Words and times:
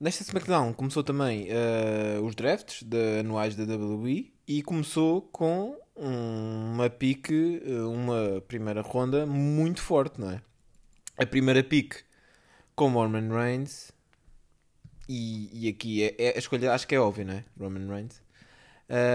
nesta 0.00 0.22
SmackDown 0.22 0.72
começou 0.72 1.04
também 1.04 1.48
uh, 1.50 2.24
os 2.24 2.34
drafts 2.34 2.82
de 2.82 3.20
anuais 3.20 3.54
da 3.54 3.64
WWE 3.64 4.32
e 4.48 4.62
começou 4.62 5.22
com 5.22 5.76
uma 5.94 6.88
pique, 6.88 7.62
uma 7.86 8.40
primeira 8.48 8.80
ronda 8.80 9.26
muito 9.26 9.82
forte, 9.82 10.18
não 10.18 10.30
é? 10.30 10.40
A 11.18 11.26
primeira 11.26 11.62
pique 11.62 11.98
com 12.74 12.88
Roman 12.88 13.28
Reigns 13.28 13.92
e, 15.06 15.50
e 15.52 15.68
aqui 15.68 16.02
é, 16.02 16.14
é, 16.18 16.36
a 16.36 16.38
escolha 16.38 16.72
acho 16.72 16.88
que 16.88 16.94
é 16.94 17.00
óbvia, 17.00 17.24
não 17.24 17.34
é? 17.34 17.44
Roman 17.58 17.86
Reigns. 17.86 18.22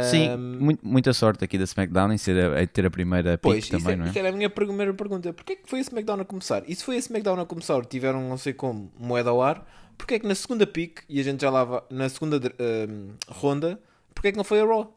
Sim, 0.09 0.77
muita 0.81 1.11
sorte 1.11 1.43
aqui 1.43 1.57
da 1.57 1.65
SmackDown 1.65 2.13
em, 2.13 2.17
ser 2.17 2.37
a, 2.37 2.63
em 2.63 2.67
ter 2.67 2.85
a 2.85 2.89
primeira 2.89 3.37
pick 3.37 3.67
também, 3.67 3.93
é, 3.93 3.95
não 3.97 4.05
é? 4.05 4.09
Isso 4.09 4.19
era 4.19 4.29
a 4.29 4.31
minha 4.31 4.49
primeira 4.49 4.93
pergunta. 4.93 5.33
Porquê 5.33 5.53
é 5.53 5.55
que 5.57 5.69
foi 5.69 5.79
a 5.79 5.81
SmackDown 5.81 6.21
a 6.21 6.25
começar? 6.25 6.63
E 6.67 6.75
se 6.75 6.83
foi 6.83 6.95
a 6.95 6.99
SmackDown 6.99 7.41
a 7.41 7.45
começar, 7.45 7.83
tiveram 7.85 8.29
não 8.29 8.37
sei 8.37 8.53
como 8.53 8.89
moeda 8.97 9.31
ao 9.31 9.41
ar, 9.41 9.67
porquê 9.97 10.15
é 10.15 10.19
que 10.19 10.27
na 10.27 10.35
segunda 10.35 10.65
pick, 10.65 11.01
e 11.07 11.19
a 11.19 11.23
gente 11.23 11.41
já 11.41 11.49
lá 11.49 11.83
na 11.89 12.07
segunda 12.09 12.37
uh, 12.37 13.15
ronda, 13.27 13.79
porquê 14.13 14.29
é 14.29 14.31
que 14.31 14.37
não 14.37 14.43
foi 14.43 14.61
a 14.61 14.65
Raw? 14.65 14.93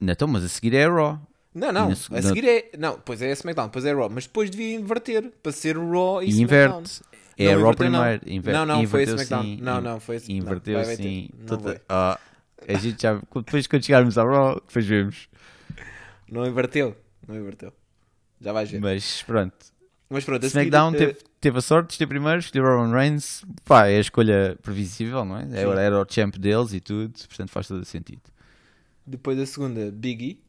Então, 0.00 0.28
mas 0.28 0.44
a 0.44 0.48
seguir 0.48 0.74
é 0.74 0.84
a 0.84 0.90
Raw. 0.90 1.20
Não, 1.54 1.72
não, 1.72 1.90
a 1.90 2.22
seguir 2.22 2.48
é. 2.48 2.70
Não, 2.78 3.00
pois 3.00 3.20
é 3.20 3.30
a 3.30 3.32
SmackDown, 3.32 3.66
depois 3.66 3.84
é 3.84 3.90
a 3.90 3.94
Raw, 3.94 4.08
mas 4.08 4.26
depois 4.26 4.50
devia 4.50 4.74
inverter 4.74 5.32
para 5.42 5.52
ser 5.52 5.76
Raw 5.76 6.22
e, 6.22 6.30
e 6.30 6.40
inverte. 6.40 7.02
É 7.36 7.46
não, 7.46 7.60
a 7.60 7.64
Raw 7.64 7.74
primeiro. 7.74 8.22
Inver... 8.26 8.54
Não, 8.54 8.66
não, 8.66 8.86
foi 8.86 9.00
a 9.00 9.04
SmackDown. 9.04 9.42
Sim. 9.42 9.58
Não, 9.60 9.80
não, 9.80 10.00
foi 10.00 10.16
a 10.16 10.20
Inverteu 10.28 10.78
não, 10.78 10.84
vai, 10.84 10.96
vai 10.96 11.04
sim. 11.04 11.30
Toda... 11.46 11.82
Ah, 11.88 12.20
a 12.68 12.74
gente 12.74 13.02
já. 13.02 13.14
Depois 13.14 13.66
quando 13.66 13.84
chegarmos 13.84 14.18
à 14.18 14.24
Raw, 14.24 14.54
depois 14.54 14.86
vemos. 14.86 15.28
Não 16.30 16.46
inverteu. 16.46 16.96
Não 17.26 17.36
inverteu. 17.36 17.72
Já 18.40 18.52
vais 18.52 18.70
ver. 18.70 18.80
Mas 18.80 19.22
pronto. 19.22 19.56
Mas 20.10 20.24
pronto, 20.24 20.44
SmackDown 20.44 20.90
seguir, 20.90 21.06
teve, 21.06 21.18
teve 21.40 21.58
a 21.58 21.60
sorte 21.60 21.92
de 21.92 21.98
ter 21.98 22.06
primeiro, 22.06 22.40
escolheu 22.40 22.66
Roman 22.66 22.92
Reigns. 22.92 23.44
Pá, 23.64 23.86
é 23.86 23.96
a 23.96 24.00
escolha 24.00 24.58
previsível, 24.60 25.24
não 25.24 25.38
é? 25.38 25.48
Era, 25.52 25.80
era 25.80 26.02
o 26.02 26.06
champ 26.08 26.36
deles 26.36 26.72
e 26.72 26.80
tudo, 26.80 27.12
portanto 27.28 27.50
faz 27.50 27.68
todo 27.68 27.80
o 27.80 27.84
sentido. 27.84 28.22
Depois 29.06 29.38
da 29.38 29.46
segunda, 29.46 29.90
Biggie. 29.92 30.40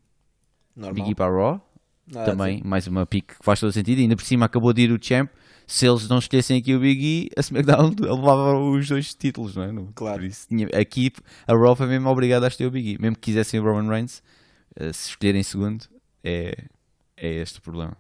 Normal. 0.76 0.96
Biggie 0.96 1.16
para 1.16 1.26
a 1.26 1.36
Raw. 1.36 1.72
Nada 2.12 2.32
também, 2.32 2.58
assim. 2.58 2.68
mais 2.68 2.88
uma 2.88 3.06
pick 3.06 3.38
que 3.38 3.46
faz 3.46 3.60
todo 3.60 3.70
o 3.70 3.74
sentido. 3.74 4.00
E 4.00 4.02
ainda 4.02 4.16
por 4.16 4.26
cima 4.26 4.46
acabou 4.46 4.74
de 4.74 4.82
ir 4.82 4.92
o 4.92 5.00
champ 5.02 5.30
se 5.68 5.88
eles 5.88 6.10
não 6.10 6.18
escolhessem 6.18 6.58
aqui 6.58 6.76
o 6.76 6.80
Big 6.80 7.02
E, 7.02 7.30
a 7.38 7.40
SmackDown 7.40 7.96
levava 8.02 8.58
os 8.58 8.90
dois 8.90 9.14
títulos, 9.14 9.56
não 9.56 9.64
é? 9.64 9.72
Claro. 9.96 10.26
Isso, 10.26 10.48
tinha, 10.50 10.68
aqui 10.74 11.14
a 11.48 11.56
Raw 11.56 11.76
foi 11.76 11.88
mesmo 11.88 12.10
obrigada 12.10 12.46
a 12.46 12.50
escolher 12.50 12.68
o 12.68 12.72
Big 12.72 12.96
E. 12.96 13.02
Mesmo 13.02 13.16
que 13.16 13.22
quisessem 13.22 13.60
o 13.60 13.64
Roman 13.64 13.90
Reigns, 13.90 14.22
uh, 14.78 14.94
se 14.94 15.10
escolherem 15.10 15.42
segundo, 15.44 15.86
é, 16.24 16.66
é 17.16 17.30
este 17.36 17.60
o 17.60 17.62
problema. 17.62 17.96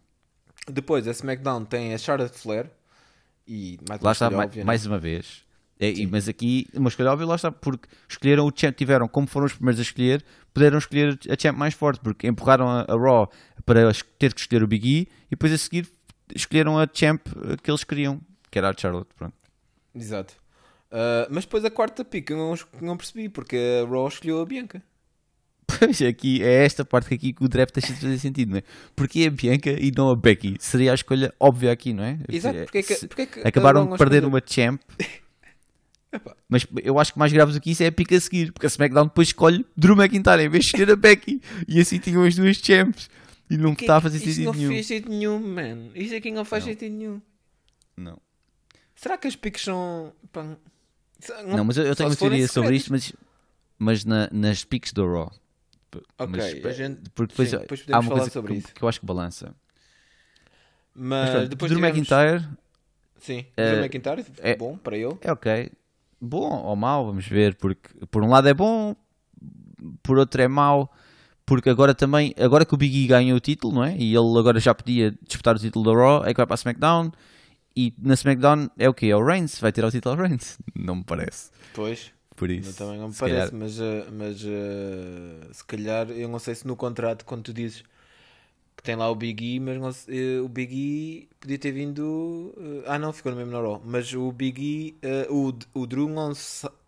Depois, 0.67 1.07
a 1.07 1.11
SmackDown 1.11 1.65
tem 1.65 1.93
a 1.93 1.97
Charlotte 1.97 2.37
Flair. 2.37 2.69
E 3.47 3.79
mais 3.87 4.01
lá 4.01 4.11
está, 4.11 4.27
óbvia, 4.27 4.63
mais, 4.63 4.85
uma 4.85 4.99
vez. 4.99 5.43
É, 5.79 5.91
mas 6.05 6.29
aqui, 6.29 6.67
uma 6.75 6.89
escolha 6.89 7.11
óbvia, 7.11 7.25
lá 7.25 7.35
está, 7.35 7.51
porque 7.51 7.89
escolheram 8.07 8.45
o 8.45 8.51
champ, 8.55 8.75
tiveram, 8.75 9.07
como 9.07 9.25
foram 9.25 9.47
os 9.47 9.53
primeiros 9.53 9.79
a 9.79 9.81
escolher, 9.81 10.23
puderam 10.53 10.77
escolher 10.77 11.19
a 11.27 11.35
champ 11.37 11.57
mais 11.57 11.73
forte, 11.73 11.99
porque 12.01 12.27
empurraram 12.27 12.69
a, 12.69 12.81
a 12.81 12.95
Raw 12.95 13.29
para 13.65 13.91
ter 14.19 14.33
que 14.33 14.41
escolher 14.41 14.63
o 14.63 14.67
Big 14.67 14.87
E 14.87 15.01
e 15.01 15.07
depois 15.31 15.51
a 15.51 15.57
seguir 15.57 15.89
escolheram 16.35 16.77
a 16.79 16.87
champ 16.91 17.21
que 17.61 17.69
eles 17.69 17.83
queriam, 17.83 18.21
que 18.49 18.57
era 18.57 18.69
a 18.69 18.73
Charlotte. 18.77 19.09
Pronto. 19.15 19.35
Exato. 19.93 20.35
Uh, 20.91 21.27
mas 21.29 21.45
depois 21.45 21.63
a 21.63 21.71
quarta 21.71 22.03
pick 22.03 22.29
eu 22.29 22.37
não, 22.37 22.55
não 22.81 22.97
percebi, 22.97 23.29
porque 23.29 23.57
a 23.81 23.89
Raw 23.89 24.07
escolheu 24.07 24.41
a 24.41 24.45
Bianca. 24.45 24.83
Pois 25.83 25.99
aqui 26.03 26.43
é 26.43 26.63
esta 26.63 26.85
parte 26.85 27.11
aqui 27.11 27.33
que 27.33 27.43
o 27.43 27.47
draft 27.47 27.73
deixa 27.73 27.91
de 27.91 27.99
fazer 27.99 28.19
sentido, 28.19 28.51
não 28.51 28.57
é? 28.59 28.63
Porque 28.95 29.25
a 29.25 29.31
Bianca 29.31 29.71
e 29.71 29.91
não 29.91 30.11
a 30.11 30.15
Becky? 30.15 30.55
Seria 30.59 30.91
a 30.91 30.93
escolha 30.93 31.33
óbvia 31.39 31.71
aqui, 31.71 31.91
não 31.91 32.03
é? 32.03 32.19
Exato, 32.29 32.59
porque 32.59 32.77
é 32.77 32.83
que, 32.83 33.07
porque 33.07 33.21
é 33.23 33.25
que 33.25 33.39
acabaram 33.47 33.89
de 33.89 33.97
perder 33.97 34.23
uma 34.23 34.39
champ. 34.45 34.79
Mas 36.47 36.67
eu 36.83 36.99
acho 36.99 37.13
que 37.13 37.17
mais 37.17 37.33
grave 37.33 37.51
do 37.53 37.59
que 37.59 37.71
isso 37.71 37.81
é 37.81 37.87
a 37.87 37.91
pick 37.91 38.11
a 38.11 38.19
seguir, 38.19 38.51
porque 38.51 38.67
a 38.67 38.69
SmackDown 38.69 39.05
depois 39.05 39.29
escolhe 39.29 39.65
Drew 39.75 39.95
McIntyre 39.95 40.43
em 40.43 40.49
vez 40.49 40.65
de 40.65 40.67
escolher 40.67 40.91
a 40.91 40.95
Becky. 40.95 41.41
E 41.67 41.79
assim 41.79 41.97
tinham 41.97 42.23
as 42.23 42.35
duas 42.35 42.57
champs. 42.57 43.09
E 43.49 43.57
não 43.57 43.73
está 43.73 43.97
a 43.97 44.01
fazer 44.01 44.19
sentido 44.19 44.53
nenhum. 44.53 44.53
Isso 44.53 44.61
não 44.61 44.75
faz 44.75 44.85
sentido 44.85 45.09
nenhum, 45.09 45.39
man. 45.39 45.89
Isso 45.95 46.15
aqui 46.15 46.31
não 46.31 46.45
faz 46.45 46.63
não. 46.63 46.73
sentido 46.73 46.93
nenhum. 46.93 47.21
Não. 47.97 48.21
Será 48.95 49.17
que 49.17 49.27
as 49.27 49.35
piques 49.35 49.63
são. 49.63 50.13
Não, 50.35 51.57
não 51.57 51.65
mas 51.65 51.77
eu, 51.77 51.85
eu 51.85 51.95
tenho 51.95 52.09
uma 52.09 52.15
teoria 52.15 52.47
sobre 52.47 52.75
isto, 52.75 52.91
mas, 52.91 53.13
mas 53.79 54.05
na, 54.05 54.29
nas 54.31 54.63
piques 54.63 54.93
do 54.93 55.11
Raw. 55.11 55.31
Ok, 56.17 56.29
mas, 56.29 56.65
a 56.65 56.71
gente. 56.71 57.09
Porque 57.13 57.31
depois, 57.31 57.49
sim, 57.49 57.57
depois 57.57 57.85
há 57.91 57.99
uma 57.99 58.11
coisa 58.11 58.29
sobre 58.29 58.53
que, 58.53 58.59
isso. 58.59 58.73
que 58.73 58.83
eu 58.83 58.87
acho 58.87 58.99
que 58.99 59.05
balança. 59.05 59.55
Mas, 60.93 61.33
mas 61.33 61.49
depois 61.49 61.71
Drew 61.71 61.81
tivemos... 61.81 61.97
McIntyre. 61.97 62.49
Sim, 63.17 63.45
uh, 63.51 63.55
Drew 63.55 63.83
McIntyre, 63.83 64.25
é 64.39 64.55
bom 64.55 64.77
para 64.77 64.97
ele. 64.97 65.17
É 65.21 65.31
ok. 65.31 65.71
Bom 66.19 66.63
ou 66.63 66.75
mau, 66.75 67.05
vamos 67.05 67.27
ver. 67.27 67.55
Porque 67.55 67.89
por 68.09 68.23
um 68.23 68.29
lado 68.29 68.47
é 68.47 68.53
bom, 68.53 68.95
por 70.03 70.17
outro 70.17 70.41
é 70.41 70.47
mau 70.47 70.91
porque 71.51 71.69
agora 71.69 71.93
também, 71.93 72.33
agora 72.39 72.65
que 72.65 72.73
o 72.73 72.77
Big 72.77 73.03
E 73.03 73.07
ganhou 73.07 73.35
o 73.35 73.39
título, 73.41 73.75
não 73.75 73.83
é? 73.83 73.93
E 73.97 74.15
ele 74.15 74.39
agora 74.39 74.57
já 74.57 74.73
podia 74.73 75.13
disputar 75.21 75.53
o 75.53 75.59
título 75.59 75.83
da 75.83 75.91
Raw, 75.91 76.23
é 76.23 76.29
que 76.29 76.37
vai 76.37 76.45
para 76.45 76.53
a 76.53 76.55
SmackDown. 76.55 77.11
E 77.75 77.93
na 78.01 78.13
SmackDown 78.13 78.69
é 78.77 78.87
o 78.87 78.93
quê? 78.93 79.07
É 79.07 79.15
o 79.17 79.21
Reigns, 79.21 79.59
vai 79.59 79.69
tirar 79.69 79.87
o 79.87 79.91
título 79.91 80.15
ao 80.15 80.21
Reigns. 80.21 80.57
Não 80.73 80.95
me 80.95 81.03
parece. 81.03 81.51
Pois. 81.73 82.13
Por 82.41 82.49
isso. 82.49 82.75
também 82.75 82.97
não 82.97 83.09
me 83.09 83.13
parece, 83.13 83.51
calhar... 83.51 83.53
mas, 83.53 83.79
uh, 83.79 84.11
mas 84.11 84.43
uh, 84.43 85.53
se 85.53 85.63
calhar, 85.63 86.09
eu 86.09 86.27
não 86.27 86.39
sei 86.39 86.55
se 86.55 86.65
no 86.65 86.75
contrato, 86.75 87.23
quando 87.23 87.43
tu 87.43 87.53
dizes 87.53 87.83
que 88.75 88.81
tem 88.81 88.95
lá 88.95 89.11
o 89.11 89.13
Big 89.13 89.45
E, 89.45 89.59
mas 89.59 89.79
não, 89.79 89.89
uh, 89.89 90.43
o 90.43 90.49
Big 90.49 90.75
E 90.75 91.29
podia 91.39 91.59
ter 91.59 91.71
vindo. 91.71 92.51
ah, 92.87 92.97
não, 92.97 93.13
ficou 93.13 93.31
no 93.31 93.37
mesmo 93.37 93.51
na 93.51 93.61
Raw. 93.61 93.79
Mas 93.85 94.11
o 94.15 94.31
Big 94.31 94.59
E, 94.59 94.95
o, 95.29 95.53
o 95.71 95.85
Drew, 95.85 96.09
não, 96.09 96.33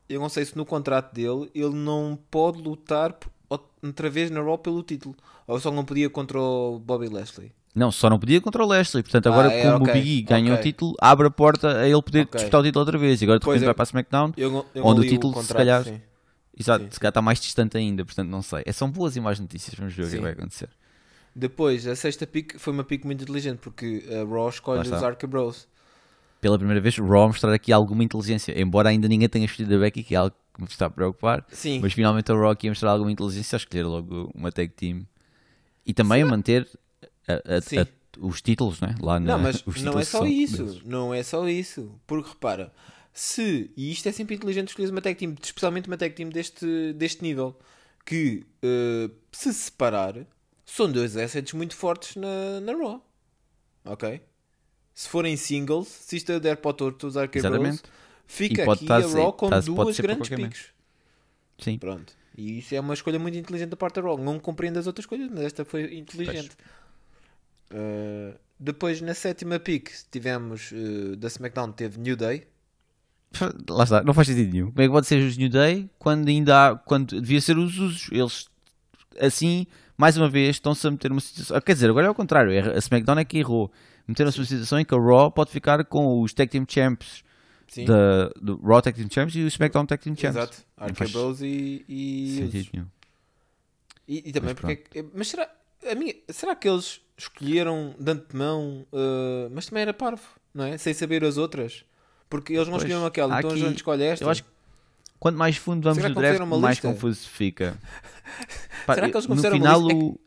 eu 0.10 0.20
não 0.20 0.28
sei 0.28 0.44
se 0.44 0.58
no 0.58 0.66
contrato 0.66 1.14
dele 1.14 1.52
ele 1.54 1.76
não 1.76 2.18
pode 2.32 2.60
lutar 2.60 3.16
outra 3.48 4.10
vez 4.10 4.32
na 4.32 4.42
Raw 4.42 4.58
pelo 4.58 4.82
título. 4.82 5.16
Ou 5.46 5.60
só 5.60 5.70
não 5.70 5.86
podia 5.86 6.10
contra 6.10 6.42
o 6.42 6.80
Bobby 6.80 7.10
Lashley? 7.10 7.52
Não, 7.76 7.92
só 7.92 8.10
não 8.10 8.20
podia 8.20 8.40
contra 8.40 8.64
o 8.64 8.68
Leslie. 8.68 9.02
Portanto, 9.02 9.28
agora 9.28 9.50
ah, 9.50 9.54
é, 9.54 9.64
como 9.64 9.84
okay, 9.84 9.92
o 9.92 9.94
Big 9.94 10.18
E 10.18 10.22
ganhou 10.22 10.54
okay. 10.54 10.60
o 10.60 10.64
título, 10.64 10.96
abre 11.02 11.28
a 11.28 11.32
porta 11.32 11.80
a 11.80 11.88
ele 11.88 12.02
poder 12.02 12.22
okay. 12.24 12.40
disputar 12.40 12.62
o 12.62 12.64
título 12.64 12.82
outra 12.82 12.98
vez. 12.98 13.22
E 13.22 13.26
agora 13.26 13.40
depois 13.40 13.62
vai 13.62 13.74
para 13.74 13.84
a 13.84 13.86
SmackDown, 13.86 14.34
eu, 14.38 14.66
eu 14.76 14.86
onde 14.86 15.02
o 15.02 15.04
título, 15.04 15.32
o 15.32 15.36
contrato, 15.36 15.48
se 15.48 15.54
calhar, 15.54 15.84
sim. 15.84 16.02
Exato, 16.58 16.84
sim, 16.84 16.92
se 16.92 17.00
calhar 17.00 17.10
está 17.10 17.22
mais 17.22 17.40
distante 17.40 17.78
ainda. 17.78 18.06
Portanto, 18.06 18.30
não 18.30 18.44
sei. 18.44 18.62
É, 18.66 18.72
são 18.72 18.90
boas 18.90 19.16
e 19.16 19.20
más 19.20 19.40
notícias. 19.40 19.76
Vamos 19.76 19.94
ver 19.94 20.06
o 20.06 20.10
que 20.10 20.18
vai 20.20 20.32
acontecer. 20.34 20.70
Depois, 21.36 21.88
a 21.88 21.96
sexta 21.96 22.28
pick 22.28 22.60
foi 22.60 22.74
uma 22.74 22.84
pick 22.84 23.06
muito 23.06 23.24
inteligente 23.24 23.58
porque 23.58 24.04
a 24.08 24.24
Raw 24.24 24.50
escolhe 24.50 24.82
os 24.82 25.04
Arca 25.04 25.26
Bros. 25.26 25.68
Pela 26.40 26.58
primeira 26.58 26.80
vez, 26.80 26.98
Raw 26.98 27.28
mostrar 27.28 27.54
aqui 27.54 27.72
alguma 27.72 28.04
inteligência. 28.04 28.60
Embora 28.60 28.90
ainda 28.90 29.08
ninguém 29.08 29.28
tenha 29.28 29.46
escolhido 29.46 29.76
a 29.76 29.80
Becky, 29.80 30.04
que 30.04 30.14
é 30.14 30.18
algo 30.18 30.36
que 30.54 30.62
me 30.62 30.68
está 30.68 30.86
a 30.86 30.90
preocupar. 30.90 31.44
Sim. 31.52 31.80
Mas 31.82 31.94
finalmente 31.94 32.32
a 32.32 32.36
Rock 32.36 32.68
ia 32.68 32.72
mostrar 32.72 32.92
alguma 32.92 33.12
inteligência 33.12 33.56
a 33.56 33.58
escolher 33.58 33.84
logo 33.84 34.30
uma 34.36 34.52
tag 34.52 34.72
team. 34.74 35.08
E 35.86 35.94
também 35.94 36.22
a 36.22 36.26
manter 36.26 36.68
a, 37.28 37.34
a, 37.34 37.82
a, 37.82 37.88
os 38.20 38.42
títulos, 38.42 38.80
né? 38.82 38.96
Lá 39.02 39.20
não, 39.20 39.40
mas 39.40 39.64
não 39.82 40.00
é 40.00 40.04
só 40.04 40.26
isso. 40.26 40.64
Deles. 40.64 40.84
Não 40.84 41.14
é 41.14 41.24
só 41.24 41.48
isso. 41.48 42.00
Porque 42.06 42.30
repara, 42.30 42.74
se, 43.14 43.72
e 43.78 43.92
isto 43.92 44.08
é 44.10 44.12
sempre 44.12 44.36
inteligente 44.36 44.70
escolher 44.70 44.90
uma 44.90 45.02
tag 45.02 45.16
team, 45.16 45.36
especialmente 45.42 45.88
uma 45.88 45.98
tag 45.98 46.14
team 46.16 46.30
deste, 46.30 46.94
deste 46.94 47.22
nível, 47.22 47.58
que 48.06 48.46
uh, 48.64 49.14
se 49.32 49.54
separar, 49.54 50.26
são 50.66 50.92
dois 50.92 51.16
assets 51.16 51.54
muito 51.54 51.76
fortes 51.76 52.16
na, 52.16 52.60
na 52.62 52.74
Raw. 52.74 53.06
Ok? 53.86 54.22
Se 54.94 55.10
forem 55.10 55.36
singles, 55.36 55.88
se 55.88 56.18
isto 56.18 56.40
der 56.40 56.58
para 56.58 56.70
o 56.70 56.74
torto 56.74 57.08
usar 57.08 57.28
Bros, 57.28 57.84
fica 58.28 58.72
aqui 58.72 58.92
a 58.92 59.00
Raw 59.00 59.34
com 59.34 59.50
duas 59.50 60.00
grandes 60.00 60.30
picos. 60.30 60.66
Sim. 61.58 61.78
Pronto. 61.78 62.14
E 62.36 62.60
isso 62.60 62.74
é 62.74 62.80
uma 62.80 62.94
escolha 62.94 63.20
muito 63.20 63.38
inteligente 63.38 63.70
da 63.70 63.78
parte 63.78 63.96
da 63.96 64.02
Raw. 64.02 64.18
Não 64.18 64.40
compreendo 64.40 64.78
as 64.80 64.88
outras 64.88 65.06
coisas, 65.06 65.30
mas 65.30 65.42
esta 65.42 65.64
foi 65.64 65.96
inteligente. 65.96 66.56
Uh, 67.74 68.38
depois, 68.60 69.02
na 69.02 69.14
sétima 69.14 69.60
pick, 69.60 69.90
tivemos 70.12 70.72
uh, 70.72 71.16
da 71.16 71.28
SmackDown, 71.28 71.72
teve 71.72 72.00
New 72.00 72.16
Day. 72.16 72.48
Lá 73.68 73.84
está, 73.84 74.04
não 74.04 74.14
faz 74.14 74.28
sentido 74.28 74.52
nenhum. 74.52 74.68
Como 74.68 74.82
é 74.82 74.86
que 74.86 74.92
pode 74.92 75.08
ser 75.08 75.18
os 75.18 75.36
New 75.36 75.50
Day 75.50 75.90
quando 75.98 76.28
ainda 76.28 76.70
há, 76.70 76.76
quando 76.76 77.20
devia 77.20 77.42
ser 77.42 77.58
os 77.58 77.78
usos? 77.80 78.10
Eles, 78.12 78.48
assim, 79.20 79.66
mais 79.98 80.16
uma 80.18 80.30
vez, 80.30 80.58
estão-se 80.58 80.88
a 80.88 80.92
meter 80.92 81.10
numa 81.10 81.20
situação. 81.20 81.60
Quer 81.62 81.74
dizer, 81.74 81.90
agora 81.90 82.06
é 82.06 82.10
ao 82.10 82.16
contrário. 82.16 82.52
A 82.52 82.78
SmackDown 82.78 83.18
é 83.18 83.26
que 83.26 83.40
errou. 83.40 83.72
Meteram-se 84.08 84.38
numa 84.38 84.46
situação 84.46 84.80
em 84.80 84.86
que 84.86 84.94
a 84.94 85.00
Raw 85.00 85.32
pode 85.32 85.52
ficar 85.52 85.84
com 85.86 86.22
os 86.22 86.34
Tag 86.34 86.52
Team 86.52 86.66
Champs 86.70 87.24
da, 87.86 88.30
do 88.42 88.58
Raw 88.62 88.82
Tag 88.82 88.96
Team 88.96 89.10
Champs 89.10 89.36
e 89.36 89.44
o 89.44 89.48
SmackDown 89.48 89.86
Tag 89.86 90.02
Team 90.04 90.16
Champs. 90.16 90.36
Exato, 90.36 90.58
Arcade 90.78 91.12
Bros 91.12 91.42
e. 91.42 91.84
E, 91.88 92.80
e, 94.08 94.30
e, 94.30 94.32
também 94.32 94.54
mas 94.54 94.60
porque. 94.60 95.06
mas 95.14 95.28
será, 95.28 95.50
a 95.90 95.96
minha, 95.96 96.14
será 96.30 96.56
que 96.56 96.68
eles 96.68 97.02
escolheram 97.18 97.96
de 98.00 98.12
antemão, 98.12 98.86
uh, 98.92 99.50
mas 99.52 99.66
também 99.68 99.84
era 99.84 99.94
parvo, 99.94 100.24
não 100.54 100.66
é? 100.66 100.78
Sem 100.78 100.94
saber 100.94 101.24
as 101.24 101.38
outras? 101.38 101.86
Porque 102.30 102.54
eles 102.54 102.68
não 102.68 102.74
pois, 102.74 102.84
escolheram 102.84 103.06
aquela, 103.06 103.40
então 103.40 103.52
aqui, 103.52 103.62
a 103.62 103.68
gente 103.68 103.78
escolhe 103.78 104.04
esta. 104.04 104.26
Eu 104.26 104.30
acho 104.30 104.44
que 104.44 104.50
quanto 105.20 105.38
mais 105.38 105.58
fundo 105.58 105.84
vamos 105.84 106.04
no 106.04 106.16
draft, 106.16 106.40
mais 106.42 106.80
confuso 106.80 107.28
fica. 107.30 107.78
Pá, 108.86 108.96
será 108.96 109.10
que 109.10 109.16
eles 109.16 109.28
no 109.28 109.38
final 109.38 109.82
o, 109.82 110.20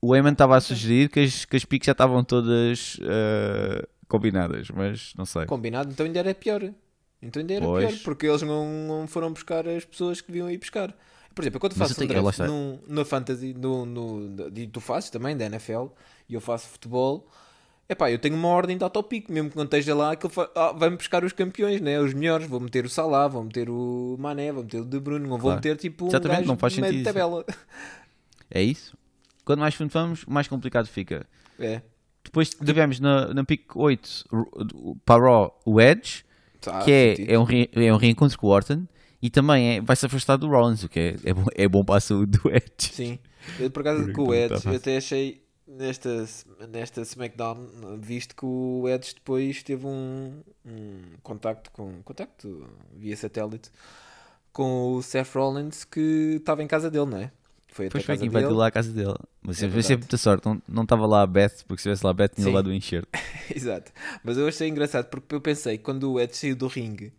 o 0.00 0.14
Eamon 0.14 0.32
estava 0.32 0.56
a 0.56 0.60
sugerir 0.60 1.08
que 1.10 1.20
as, 1.20 1.44
que 1.44 1.56
as 1.56 1.64
piques 1.64 1.86
já 1.86 1.92
estavam 1.92 2.22
todas. 2.24 2.96
Uh, 2.96 3.96
combinadas, 4.08 4.70
mas 4.70 5.12
não 5.16 5.24
sei. 5.24 5.46
Combinado, 5.46 5.90
então 5.90 6.06
ainda 6.06 6.18
era 6.18 6.34
pior. 6.34 6.72
Então 7.20 7.40
ainda 7.40 7.54
era 7.54 7.64
Pois. 7.64 7.86
pior, 7.86 8.04
porque 8.04 8.26
eles 8.26 8.42
não, 8.42 8.66
não 8.86 9.06
foram 9.06 9.32
buscar 9.32 9.66
as 9.68 9.84
pessoas 9.84 10.20
que 10.20 10.28
deviam 10.28 10.50
ir 10.50 10.58
buscar. 10.58 10.94
Por 11.36 11.42
exemplo, 11.42 11.60
quando 11.60 11.74
faço 11.74 12.02
um 12.02 12.06
draft 12.06 12.38
no, 12.40 12.80
na 12.88 13.04
Fantasy, 13.04 13.52
no, 13.54 13.84
no, 13.86 14.50
e 14.56 14.66
tu 14.66 14.80
fazes 14.80 15.10
também 15.10 15.36
da 15.36 15.44
NFL, 15.44 15.88
e 16.28 16.32
eu 16.34 16.40
faço 16.40 16.66
futebol, 16.66 17.28
epá, 17.88 18.10
eu 18.10 18.18
tenho 18.18 18.34
uma 18.34 18.48
ordem 18.48 18.76
de 18.78 18.82
autopico, 18.82 19.30
mesmo 19.30 19.50
que 19.50 19.56
não 19.56 19.64
esteja 19.64 19.94
lá, 19.94 20.12
aquilo 20.12 20.32
fa- 20.32 20.50
ah, 20.56 20.72
vai-me 20.72 20.96
buscar 20.96 21.22
os 21.24 21.32
campeões, 21.34 21.80
né? 21.82 22.00
os 22.00 22.14
melhores. 22.14 22.46
Vou 22.48 22.58
meter 22.58 22.86
o 22.86 22.88
Salah, 22.88 23.28
vou 23.28 23.44
meter 23.44 23.68
o 23.68 24.16
Mané, 24.18 24.50
vou 24.50 24.62
meter 24.64 24.80
o 24.80 24.84
De 24.86 24.98
Bruyne, 24.98 25.24
não 25.24 25.32
vou 25.36 25.40
Claro. 25.40 25.56
meter 25.56 25.76
tipo 25.76 26.06
um 26.06 26.08
Exatamente, 26.08 26.38
gajo 26.38 26.48
não 26.48 26.56
faz 26.56 26.72
sentido 26.72 27.04
tabela. 27.04 27.44
É 28.50 28.62
isso? 28.62 28.96
Quanto 29.44 29.60
mais 29.60 29.74
fundo 29.74 29.90
vamos, 29.90 30.24
mais 30.24 30.48
complicado 30.48 30.86
fica. 30.86 31.26
É, 31.58 31.82
Depois 32.24 32.48
tivemos 32.50 32.98
na, 32.98 33.32
na 33.34 33.44
pick 33.44 33.76
8 33.76 34.24
o- 34.32 34.96
para 35.04 35.50
o 35.64 35.80
Edge, 35.80 36.24
tá, 36.60 36.80
que 36.82 36.90
é, 36.90 37.10
sentido. 37.16 37.30
é, 37.32 37.38
um, 37.38 37.44
re- 37.44 37.70
é 37.72 37.92
um 37.92 37.96
reencontro 37.96 38.38
com 38.38 38.46
o 38.46 38.50
Orton 38.50 38.84
e 39.22 39.30
também 39.30 39.76
é- 39.76 39.80
vai-se 39.80 40.06
afastar 40.06 40.36
do 40.36 40.48
Rollins, 40.48 40.82
o 40.84 40.88
que 40.88 40.98
é, 41.00 41.16
é, 41.24 41.34
bom, 41.34 41.44
é 41.54 41.68
bom 41.68 41.84
para 41.84 41.96
a 41.96 42.00
saúde 42.00 42.38
do 42.38 42.48
Edge. 42.50 42.92
Sim, 42.92 43.18
eu 43.58 43.70
por 43.70 43.80
acaso 43.80 44.04
Por 44.04 44.12
com 44.12 44.22
o 44.22 44.34
enquanto 44.34 44.52
Edge, 44.54 44.62
tá 44.64 44.70
eu 44.70 44.76
até 44.76 44.96
achei 44.96 45.42
nesta, 45.66 46.24
nesta 46.68 47.00
SmackDown, 47.02 47.98
visto 47.98 48.34
que 48.36 48.44
o 48.44 48.88
Edge 48.88 49.14
depois 49.14 49.62
teve 49.62 49.86
um, 49.86 50.40
um 50.64 51.00
contacto 51.22 51.70
com 51.70 52.02
contacto 52.04 52.66
via 52.94 53.16
satélite 53.16 53.70
com 54.52 54.94
o 54.94 55.02
Seth 55.02 55.34
Rollins 55.34 55.84
que 55.84 56.36
estava 56.38 56.62
em 56.62 56.66
casa 56.66 56.90
dele, 56.90 57.06
não 57.06 57.18
é? 57.18 57.30
Foi 57.68 57.88
até 57.88 58.00
foi 58.00 58.16
quem 58.16 58.30
vai 58.30 58.42
dele. 58.42 58.54
lá 58.54 58.68
à 58.68 58.70
casa 58.70 58.90
dele. 58.90 59.14
Mas 59.42 59.58
É 59.58 59.60
sempre, 59.60 59.74
verdade. 59.74 59.86
sempre 59.86 60.02
muita 60.04 60.16
sorte. 60.16 60.46
Não, 60.46 60.62
não 60.66 60.82
estava 60.84 61.06
lá 61.06 61.20
a 61.20 61.26
Beth, 61.26 61.62
porque 61.68 61.82
se 61.82 61.88
estivesse 61.90 62.04
lá 62.04 62.10
a 62.10 62.14
Beth 62.14 62.28
tinha 62.28 62.44
Sim. 62.44 62.50
levado 62.50 62.68
o 62.68 62.72
enxerto. 62.72 63.08
Exato. 63.54 63.92
Mas 64.24 64.38
eu 64.38 64.48
achei 64.48 64.66
engraçado 64.66 65.10
porque 65.10 65.34
eu 65.34 65.42
pensei, 65.42 65.76
quando 65.76 66.10
o 66.10 66.18
Edge 66.18 66.36
saiu 66.38 66.56
do 66.56 66.68
ringue 66.68 67.12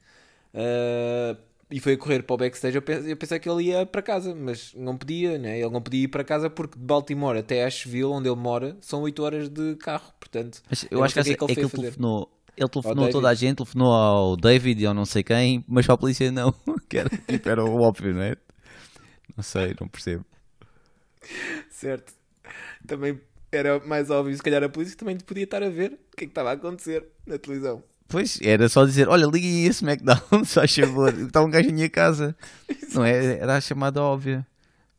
ah, 0.53 1.38
e 1.69 1.79
foi 1.79 1.93
a 1.93 1.97
correr 1.97 2.23
para 2.23 2.33
o 2.33 2.37
backstage, 2.37 2.75
eu 2.77 2.81
pensei, 2.81 3.11
eu 3.11 3.17
pensei 3.17 3.39
que 3.39 3.49
ele 3.49 3.65
ia 3.65 3.85
para 3.85 4.01
casa, 4.01 4.33
mas 4.33 4.73
não 4.73 4.97
podia, 4.97 5.37
né? 5.37 5.59
Ele 5.59 5.69
não 5.69 5.81
podia 5.81 6.03
ir 6.03 6.07
para 6.07 6.23
casa 6.23 6.49
porque 6.49 6.79
de 6.79 6.85
Baltimore 6.85 7.37
até 7.37 7.65
Asheville, 7.65 8.05
onde 8.05 8.29
ele 8.29 8.37
mora, 8.37 8.77
são 8.81 9.01
8 9.01 9.23
horas 9.23 9.49
de 9.49 9.75
carro, 9.75 10.13
portanto. 10.19 10.61
Mas 10.69 10.83
eu, 10.83 10.99
Eu 10.99 11.03
acho 11.03 11.13
que, 11.13 11.23
que 11.23 11.31
é 11.31 11.35
que 11.35 11.43
ele 11.43 11.51
é 11.51 11.55
que 11.55 11.61
ele 11.61 11.69
telefonou. 11.69 12.31
Ele 12.55 12.69
telefonou 12.69 13.09
toda 13.09 13.29
a 13.29 13.33
gente, 13.33 13.57
telefonou 13.57 13.91
ao 13.93 14.37
David 14.37 14.81
e 14.81 14.85
ao 14.85 14.93
não 14.93 15.05
sei 15.05 15.23
quem, 15.23 15.63
mas 15.67 15.85
para 15.85 15.95
a 15.95 15.97
polícia 15.97 16.31
não. 16.31 16.53
Que 16.89 16.99
era, 16.99 17.09
tipo, 17.09 17.49
era 17.49 17.63
o 17.63 17.81
óbvio, 17.81 18.13
não 18.13 18.21
é? 18.21 18.35
Não 19.35 19.43
sei, 19.43 19.75
não 19.79 19.87
percebo. 19.89 20.25
Certo. 21.69 22.13
Também 22.87 23.19
era 23.51 23.79
mais 23.85 24.09
óbvio, 24.09 24.35
se 24.35 24.43
calhar 24.43 24.63
a 24.63 24.69
polícia 24.69 24.97
também 24.97 25.17
podia 25.17 25.43
estar 25.43 25.63
a 25.63 25.69
ver 25.69 25.93
o 25.93 26.15
que 26.15 26.23
é 26.23 26.27
que 26.27 26.31
estava 26.31 26.49
a 26.49 26.53
acontecer 26.53 27.05
na 27.25 27.37
televisão. 27.37 27.83
Pois, 28.07 28.39
era 28.42 28.69
só 28.69 28.86
dizer, 28.86 29.09
olha, 29.09 29.25
liga 29.25 29.45
aí 29.45 29.68
a 29.68 29.69
SmackDown, 29.69 30.44
se 30.45 30.54
faz 30.56 30.74
favor, 30.74 31.13
está 31.13 31.42
um 31.44 31.50
gajo 31.50 31.69
em 31.69 31.74
minha 31.74 31.89
casa. 31.89 32.36
Não 32.94 33.04
é? 33.04 33.39
Era 33.39 33.57
a 33.57 33.62
chamada 33.62 34.01
óbvia. 34.01 34.45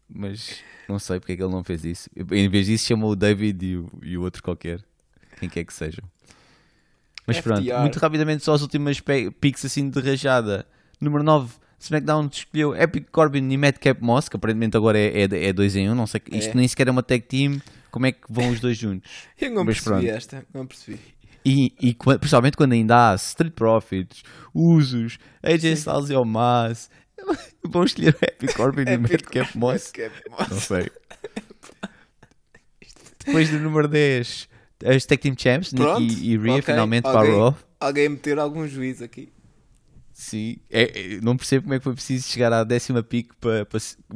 Mas 0.09 0.57
não 0.89 0.99
sei 0.99 1.19
porque 1.19 1.33
é 1.33 1.37
que 1.37 1.43
ele 1.43 1.53
não 1.53 1.65
fez 1.65 1.85
isso. 1.85 2.11
Em 2.33 2.49
vez 2.49 2.67
disso 2.67 2.87
chamou 2.87 3.13
o 3.13 3.17
David 3.17 3.65
e 3.65 3.77
o, 3.77 3.91
e 4.03 4.19
o 4.19 4.23
outro 4.23 4.43
qualquer. 4.43 4.81
Quem 5.39 5.49
quer 5.49 5.65
que 5.65 5.73
seja. 5.73 6.03
Mas 7.27 7.41
pronto, 7.41 7.63
muito 7.81 7.99
rapidamente 7.99 8.43
só 8.45 8.55
as 8.55 8.63
últimas 8.63 9.01
picks 9.41 9.65
assim 9.65 9.91
de 9.91 10.01
rajada. 10.01 10.67
Número 11.01 11.23
9, 11.23 11.55
SmackDown 11.79 12.29
escolheu 12.33 12.75
Epic 12.75 13.09
Corbin 13.13 13.49
e 13.51 13.57
Madcap 13.57 14.03
Moss, 14.03 14.29
que 14.29 14.37
aparentemente 14.37 14.77
agora 14.77 14.99
é 14.99 15.29
2 15.29 15.43
é, 15.43 15.53
dois 15.53 15.77
em 15.77 15.89
1. 15.89 15.93
Um, 15.93 15.95
não 15.95 16.07
sei, 16.07 16.23
isto 16.33 16.51
É. 16.53 16.55
nem 16.55 16.67
sequer 16.67 16.89
é 16.89 16.91
uma 16.91 17.03
tag 17.03 17.23
team. 17.23 17.61
Como 17.91 18.07
é 18.07 18.13
que 18.13 18.21
vão 18.29 18.51
os 18.51 18.61
dois 18.61 18.77
juntos? 18.77 19.11
Eu 19.41 19.51
não 19.51 19.65
Mas 19.65 19.77
percebi 19.81 20.07
pronto. 20.07 20.17
esta, 20.17 20.47
não 20.53 20.67
percebi. 20.67 20.99
E, 21.45 21.73
e 21.81 21.95
principalmente 21.95 22.57
quando 22.57 22.73
ainda 22.73 23.13
há 23.13 23.15
Street 23.15 23.53
Profits, 23.55 24.23
Usos, 24.55 25.19
AJ. 25.43 25.65
Styles 25.75 26.11
e 26.11 26.15
Omas, 26.15 26.91
vão 27.65 27.85
escolher 27.85 28.15
o 28.21 28.25
Epic 28.25 28.55
Corbin 28.55 28.83
e 28.87 28.97
Madcap 28.99 29.57
Moss. 29.57 29.93
Não 30.51 30.59
sei. 30.61 30.91
Depois 33.25 33.51
do 33.51 33.59
número 33.59 33.89
10, 33.89 34.49
as 34.85 35.05
Tag 35.07 35.21
Team 35.21 35.35
Champs, 35.39 35.73
Pronto, 35.73 36.01
Nikki 36.01 36.31
e 36.33 36.37
Rhea, 36.39 36.53
ok. 36.55 36.63
finalmente 36.63 37.03
para 37.03 37.19
Alguém- 37.19 37.37
Raw. 37.39 37.59
Alguém 37.81 38.09
meter 38.09 38.39
algum 38.39 38.67
juízo 38.67 39.05
aqui. 39.05 39.33
Sim, 40.13 40.57
É, 40.69 40.83
é, 41.15 41.21
não 41.21 41.37
percebo 41.37 41.63
como 41.63 41.75
é 41.75 41.79
que 41.79 41.85
foi 41.85 41.95
preciso 41.95 42.27
chegar 42.29 42.53
à 42.53 42.65
décima 42.65 43.05
pick 43.05 43.31
para, 43.41 43.65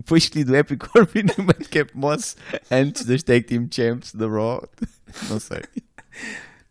foi 0.04 0.18
escolhido 0.18 0.52
o 0.52 0.56
Epic 0.56 0.80
Corbin 0.90 1.20
e 1.38 1.40
o 1.40 1.44
Madcap 1.44 1.92
Moss 1.94 2.36
antes 2.70 3.04
das 3.04 3.22
Tag 3.22 3.42
Team 3.44 3.68
Champs 3.70 4.12
da 4.14 4.26
Raw. 4.26 4.68
Não 5.28 5.38
sei. 5.38 5.62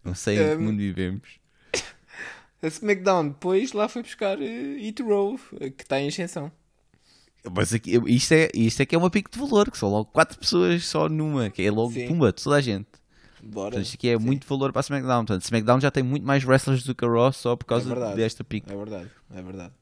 Não 0.04 0.16
sei 0.16 0.36
em 0.36 0.50
que 0.50 0.56
Um, 0.56 0.62
mundo 0.62 0.78
vivemos. 0.78 1.40
A 2.62 2.68
SmackDown 2.68 3.30
depois 3.30 3.74
lá 3.74 3.88
foi 3.88 4.04
buscar 4.04 4.38
uh, 4.38 4.42
It 4.78 5.02
Row, 5.02 5.40
que 5.78 5.84
está 5.84 6.00
em 6.00 6.08
ascensão. 6.08 6.52
Mas 7.56 7.74
aqui, 7.74 8.00
isto, 8.08 8.34
é, 8.34 8.50
isto 8.54 8.82
é 8.82 8.86
que 8.86 8.94
é 8.94 8.98
uma 8.98 9.10
pico 9.10 9.32
de 9.32 9.40
valor, 9.40 9.72
que 9.72 9.78
são 9.78 9.90
logo 9.90 10.06
4 10.12 10.38
pessoas 10.38 10.86
só 10.86 11.10
numa, 11.10 11.50
que 11.50 11.64
é 11.64 11.72
logo 11.72 11.92
Sim. 11.92 12.08
pumba, 12.08 12.32
toda 12.32 12.58
a 12.58 12.62
gente. 12.62 12.88
Bora. 13.42 13.72
Portanto, 13.72 13.86
isto 13.86 13.96
aqui 13.96 14.10
é 14.10 14.18
muito 14.20 14.46
valor 14.48 14.72
para 14.72 14.80
a 14.82 14.84
SmackDown. 14.84 15.26
Portanto, 15.26 15.44
SmackDown 15.44 15.82
já 15.82 15.90
tem 15.90 16.04
muito 16.04 16.24
mais 16.24 16.44
wrestlers 16.44 16.84
do 16.84 16.94
que 16.94 17.04
a 17.04 17.08
Raw 17.08 17.34
só 17.34 17.56
por 17.56 17.66
causa 17.66 17.90
verdade. 17.90 18.16
desta 18.16 18.44
pick. 18.44 18.70
É 18.70 18.76
verdade, 18.76 19.10
é 19.34 19.42
verdade. 19.42 19.74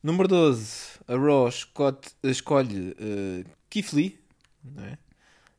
Número 0.00 0.28
12, 0.28 0.76
a 1.08 1.16
Raw 1.16 1.50
Scott, 1.50 2.08
escolhe 2.22 2.90
uh, 2.92 3.44
Keith 3.68 3.92
Lee. 3.92 4.18
Não 4.64 4.84
é? 4.84 4.98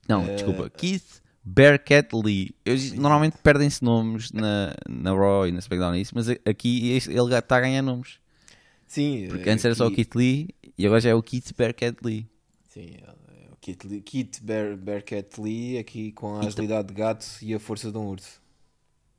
Não, 0.07 0.23
Eh, 0.25 0.35
desculpa, 0.35 0.69
Keith 0.69 1.20
Bearcat 1.43 2.09
Lee. 2.13 2.51
Eles 2.65 2.93
normalmente 2.93 3.37
perdem-se 3.41 3.83
nomes 3.83 4.31
na, 4.31 4.75
na 4.87 5.11
Raw 5.11 5.47
e 5.47 5.51
na 5.51 5.59
SmackDown, 5.59 5.93
é 5.93 5.99
isso, 6.01 6.13
mas 6.15 6.29
aqui 6.29 6.89
ele 6.91 7.35
está 7.35 7.57
a 7.57 7.61
ganhar 7.61 7.81
nomes. 7.81 8.19
Sim, 8.87 9.27
Porque 9.29 9.49
eh, 9.49 9.53
antes 9.53 9.63
era 9.65 9.73
só 9.73 9.87
o 9.87 9.91
Keith 9.91 10.13
Lee 10.15 10.49
e 10.77 10.85
agora 10.85 10.99
já 11.01 11.09
é 11.09 11.15
o 11.15 11.23
Keith 11.23 11.51
Bearcat 11.57 11.97
Lee. 12.03 12.27
Sim, 12.69 12.95
é 13.01 13.51
o 13.51 13.55
Kit, 13.55 13.87
Lee- 13.87 14.01
Kit 14.01 14.43
Bear, 14.43 14.75
Bearcat 14.77 15.39
Lee 15.39 15.77
aqui 15.77 16.11
com 16.11 16.33
a 16.35 16.37
Então- 16.37 16.47
agilidade 16.49 16.87
de 16.89 16.93
gato 16.93 17.25
e 17.41 17.53
a 17.53 17.59
força 17.59 17.91
de 17.91 17.97
um 17.97 18.05
urso. 18.07 18.41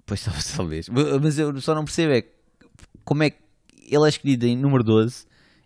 Pois 0.05 0.23
talvez. 0.57 0.89
Mas 1.23 1.39
eu 1.39 1.59
só 1.61 1.75
não 1.75 1.85
percebo 1.85 2.13
é 2.13 2.25
como 3.05 3.23
é 3.23 3.31
que 3.31 3.39
ele 3.89 4.05
é 4.05 4.09
escolhido 4.09 4.47
em 4.47 4.57
número 4.57 4.85
12 4.85 5.25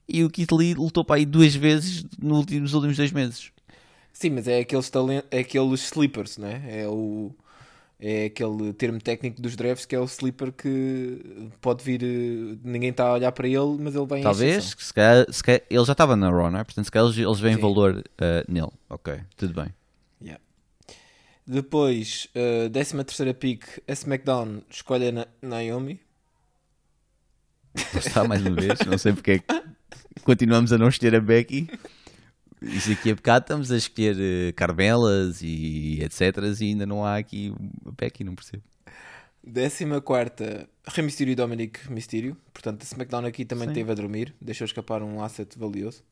e 0.09 0.23
o 0.25 0.31
Keith 0.31 0.53
Lee 0.53 0.75
lutou 0.75 1.05
para 1.05 1.17
aí 1.17 1.27
duas 1.27 1.55
vezes 1.55 2.05
nos 2.19 2.73
últimos 2.75 2.97
dois 2.97 3.13
meses. 3.13 3.51
Sim, 4.19 4.31
mas 4.31 4.49
é 4.49 4.61
aqueles, 4.61 4.89
talent, 4.89 5.25
é 5.31 5.41
aqueles 5.41 5.83
sleepers, 5.93 6.39
não 6.39 6.49
é? 6.49 6.89
O, 6.89 7.35
é 8.01 8.25
aquele 8.25 8.73
termo 8.73 8.99
técnico 8.99 9.43
dos 9.43 9.55
drafts 9.57 9.85
que 9.85 9.95
é 9.95 10.01
o 10.01 10.05
sleeper 10.07 10.53
que 10.53 11.51
pode 11.61 11.85
vir. 11.85 12.03
eh, 12.03 12.57
Ninguém 12.65 12.89
está 12.89 13.09
a 13.09 13.13
olhar 13.13 13.31
para 13.33 13.47
ele, 13.47 13.77
mas 13.79 13.95
ele 13.95 14.07
vem 14.07 14.21
em 14.21 14.23
Talvez, 14.23 14.75
se 14.79 14.95
calhar, 14.95 15.27
se 15.31 15.43
calhar- 15.43 15.61
ele 15.69 15.85
já 15.85 15.93
estava 15.93 16.17
na 16.17 16.31
Raw, 16.31 16.51
não 16.51 16.59
é? 16.61 16.65
Portanto, 16.65 16.87
se 16.87 16.91
calhar 16.91 17.07
eles, 17.07 17.19
eles 17.19 17.39
veem 17.41 17.57
Sim. 17.57 17.61
valor 17.61 18.03
eh, 18.17 18.43
nele. 18.49 18.71
Ok, 18.89 19.21
tudo 19.37 19.53
bem. 19.53 19.69
Yeah. 20.23 20.43
Depois, 21.47 22.27
uh, 22.35 22.71
13 22.71 23.05
terceira 23.05 23.35
pick, 23.35 23.65
a 23.87 23.93
SmackDown 23.93 24.63
escolhe 24.71 25.09
a 25.09 25.13
Na- 25.13 25.27
Naomi. 25.43 26.01
Está 27.95 28.25
mais 28.27 28.41
uma 28.41 28.55
vez, 28.57 28.81
não 28.87 28.97
sei 28.97 29.13
porque 29.13 29.31
é 29.33 29.39
que 29.41 29.45
continuamos 30.25 30.73
a 30.73 30.79
não 30.79 30.89
escolher 30.89 31.17
a 31.17 31.21
Becky. 31.21 31.69
Isso 32.63 32.91
aqui 32.93 33.11
a 33.11 33.15
bocado 33.15 33.45
estamos 33.45 33.71
a 33.71 33.77
escolher 33.77 34.17
eh, 34.19 34.53
Carmelas 34.53 35.41
e 35.43 35.99
etc. 36.03 36.37
E 36.61 36.65
ainda 36.65 36.87
não 36.87 37.05
há 37.05 37.17
aqui 37.19 37.53
a 37.87 37.91
Becky, 37.93 38.25
não 38.25 38.35
percebo. 38.35 38.63
14 39.45 40.01
quarta, 40.01 40.69
Rey 40.89 41.05
Mysterio 41.05 41.33
e 41.33 41.35
Dominic 41.37 41.91
Mysterio. 41.93 42.37
Portanto, 42.53 42.83
a 42.83 42.85
SmackDown 42.85 43.27
aqui 43.27 43.45
também 43.45 43.69
Sim. 43.69 43.75
teve 43.75 43.93
a 43.93 43.95
dormir. 43.95 44.35
Deixou 44.41 44.65
escapar 44.65 45.03
um 45.03 45.23
asset 45.23 45.57
valioso. 45.59 46.03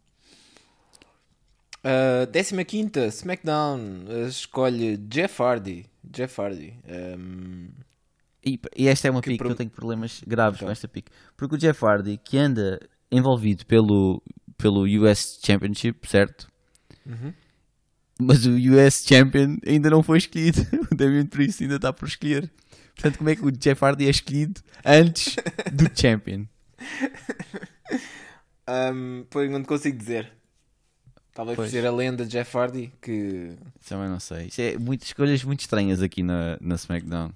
Uh, 1.85 2.27
15 2.65 3.09
SmackDown 3.09 3.79
uh, 4.09 4.27
escolhe 4.29 4.97
Jeff 4.97 5.43
Hardy. 5.43 5.85
Jeff 6.03 6.41
Hardy. 6.41 6.75
Um, 7.19 7.69
E, 8.47 8.59
e 8.77 8.89
esta 8.89 9.09
é 9.09 9.11
uma 9.11 9.21
Que 9.21 9.31
pick 9.31 9.39
pro- 9.39 9.49
que 9.49 9.53
eu 9.53 9.57
tenho 9.57 9.71
problemas 9.71 10.23
graves 10.27 10.59
Então. 10.59 10.69
com 10.69 10.73
esta 10.73 10.87
pick. 10.87 11.09
Porque 11.37 11.55
o 11.57 11.59
Jeff 11.59 11.85
Hardy, 11.85 12.19
que 12.23 12.39
anda 12.39 12.79
envolvido 13.11 13.65
pelo, 13.67 14.23
pelo 14.65 14.85
US 15.03 15.39
Championship, 15.45 16.09
certo? 16.09 16.49
Uhum. 17.05 17.35
Mas 18.19 18.47
o 18.47 18.53
US 18.53 19.05
Champion 19.07 19.59
ainda 19.67 19.91
não 19.91 20.03
foi 20.03 20.17
escolhido. 20.17 20.67
O 20.91 20.95
Damien 20.97 21.27
Priest 21.27 21.63
ainda 21.63 21.77
está 21.77 21.93
por 21.93 22.09
escolher. 22.09 22.51
Portanto, 22.95 23.19
como 23.19 23.29
é 23.29 23.37
que 23.37 23.45
o 23.45 23.53
Jeff 23.53 23.85
Hardy 23.85 24.07
é 24.07 24.11
escolhido 24.11 24.63
antes 24.87 25.37
do 25.71 25.91
Champion? 26.01 26.47
um, 28.69 29.27
pois 29.29 29.51
não 29.51 29.61
te 29.63 29.67
consigo 29.69 29.99
dizer. 29.99 30.33
Talvez 31.35 31.57
por 31.57 31.63
Pois. 31.63 31.71
ser 31.73 31.85
a 31.85 31.91
lenda 31.93 32.25
de 32.25 32.31
Jeff 32.31 32.57
Hardy 32.57 32.93
que 33.03 33.53
Também 33.87 34.09
não 34.09 34.21
sei. 34.21 34.47
Isto 34.47 34.61
é 34.61 34.79
muitas 34.79 35.09
escolhas 35.09 35.43
muito 35.45 35.61
estranhas 35.61 36.01
aqui 36.01 36.23
na, 36.23 36.57
na 36.61 36.77
SmackDown. 36.77 37.33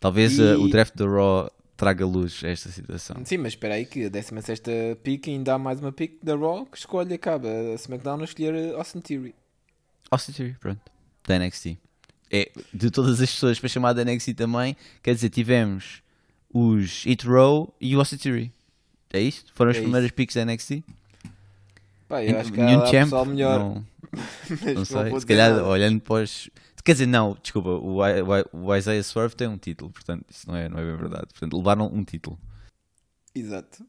Talvez 0.00 0.38
E- 0.38 0.42
uh, 0.42 0.60
o 0.60 0.68
draft 0.68 0.96
da 0.96 1.04
Raw 1.06 1.50
traga 1.76 2.06
luz 2.06 2.42
a 2.44 2.48
esta 2.48 2.68
situação. 2.70 3.16
Sim, 3.24 3.38
mas 3.38 3.52
espera 3.52 3.74
aí 3.74 3.84
que 3.84 4.06
a 4.06 4.08
16 4.08 4.62
pick 5.02 5.28
ainda 5.28 5.54
há 5.54 5.58
mais 5.58 5.80
uma 5.80 5.92
pick 5.92 6.18
da 6.22 6.36
Raw 6.36 6.66
que 6.66 6.78
escolhe, 6.78 7.14
acaba 7.14 7.48
a 7.48 7.74
SmackDown 7.74 8.20
a 8.20 8.24
escolher 8.24 8.74
Austin 8.74 9.00
Theory. 9.00 9.34
Austin 10.10 10.32
Theory, 10.32 10.56
pronto. 10.60 10.80
Da 11.26 11.38
NXT. 11.38 11.78
É, 12.30 12.50
de 12.72 12.90
todas 12.90 13.20
as 13.20 13.30
pessoas 13.30 13.58
para 13.58 13.68
chamar 13.68 13.92
da 13.92 14.04
NXT 14.04 14.34
também, 14.34 14.76
quer 15.02 15.14
dizer, 15.14 15.30
tivemos 15.30 16.02
os 16.52 17.04
Hit 17.04 17.26
Row 17.26 17.74
e 17.80 17.94
o 17.96 17.98
Austin 17.98 18.16
Theory. 18.16 18.52
É 19.12 19.20
isto? 19.20 19.52
Foram 19.54 19.70
as 19.70 19.76
É 19.76 19.80
primeiras 19.80 20.10
picks 20.10 20.34
da 20.34 20.44
NXT? 20.44 20.82
Pá, 22.08 22.22
eu 22.22 22.38
acho 22.38 22.52
que 22.52 22.60
há 22.60 22.80
pessoal 22.80 23.24
melhor. 23.24 23.58
Não, 23.58 23.86
não 24.74 24.84
sei. 24.84 25.20
Se 25.20 25.26
calhar, 25.26 25.50
nada. 25.50 25.64
olhando 25.64 26.00
para 26.00 26.24
os... 26.24 26.50
Quer 26.84 26.92
dizer, 26.92 27.06
não, 27.06 27.36
desculpa, 27.42 27.70
o, 27.70 28.00
o, 28.00 28.66
o 28.66 28.76
Isaiah 28.76 29.02
Swerve 29.02 29.34
tem 29.34 29.48
um 29.48 29.56
título, 29.56 29.90
portanto, 29.90 30.26
isso 30.28 30.46
não 30.46 30.54
é, 30.54 30.68
não 30.68 30.78
é 30.78 30.84
bem 30.84 30.96
verdade. 30.96 31.28
Portanto, 31.28 31.56
levaram 31.56 31.86
um 31.86 32.04
título. 32.04 32.38
Exato. 33.34 33.84